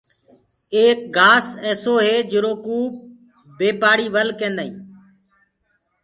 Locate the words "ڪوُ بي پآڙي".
2.65-4.07